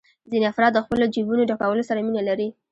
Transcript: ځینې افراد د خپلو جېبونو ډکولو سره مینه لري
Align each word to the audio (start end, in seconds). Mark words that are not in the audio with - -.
ځینې 0.31 0.45
افراد 0.51 0.71
د 0.75 0.79
خپلو 0.85 1.05
جېبونو 1.13 1.47
ډکولو 1.51 1.87
سره 1.89 2.03
مینه 2.05 2.21
لري 2.29 2.47